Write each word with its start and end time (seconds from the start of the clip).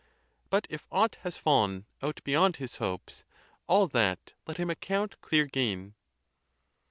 _But 0.49 0.65
if 0.67 0.87
Aught 0.91 1.17
has 1.21 1.37
fall'n 1.37 1.85
out 2.01 2.21
beyond 2.23 2.55
his 2.55 2.77
hopes, 2.77 3.23
all 3.67 3.85
that 3.89 4.33
Let 4.47 4.57
him 4.57 4.71
account 4.71 5.21
clear 5.21 5.45
gain.? 5.45 5.93